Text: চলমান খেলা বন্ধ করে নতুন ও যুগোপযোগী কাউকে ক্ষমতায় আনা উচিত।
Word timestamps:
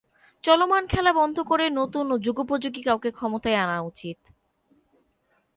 চলমান 0.43 0.83
খেলা 0.87 1.11
বন্ধ 1.13 1.37
করে 1.41 1.65
নতুন 1.69 2.05
ও 2.11 2.15
যুগোপযোগী 2.17 2.81
কাউকে 2.81 3.09
ক্ষমতায় 3.11 3.55
আনা 3.55 3.77
উচিত। 3.81 4.17